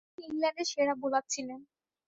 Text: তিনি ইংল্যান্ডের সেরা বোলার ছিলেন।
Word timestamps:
তিনি 0.07 0.25
ইংল্যান্ডের 0.27 0.67
সেরা 0.71 0.93
বোলার 1.01 1.25
ছিলেন। 1.33 1.59